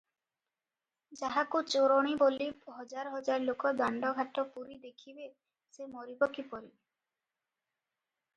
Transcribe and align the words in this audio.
ଯାହାକୁ 1.17 1.59
ଚୋରଣୀ 1.73 2.15
ବୋଲି 2.21 2.47
ହଜାର 2.77 3.11
ହଜାର 3.17 3.45
ଲୋକ 3.51 3.75
ଦାଣ୍ଡଘାଟ 3.83 4.45
ପୂରି 4.57 4.79
ଦେଖିବେ 4.87 5.29
ସେ 5.77 5.89
ମରିବ 5.93 6.31
କିପରି? 6.39 6.75